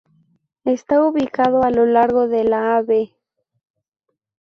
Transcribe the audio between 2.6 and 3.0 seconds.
Av.